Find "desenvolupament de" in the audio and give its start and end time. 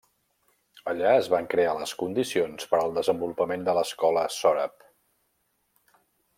2.97-3.77